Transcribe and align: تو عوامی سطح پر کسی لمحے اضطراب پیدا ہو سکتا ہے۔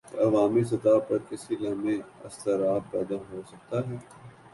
تو 0.09 0.17
عوامی 0.27 0.63
سطح 0.69 0.95
پر 1.07 1.17
کسی 1.29 1.55
لمحے 1.61 1.95
اضطراب 2.25 2.81
پیدا 2.91 3.17
ہو 3.29 3.41
سکتا 3.51 3.77
ہے۔ 3.87 3.97